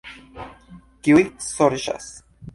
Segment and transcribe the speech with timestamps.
[1.09, 2.11] Kiuj sorĉas?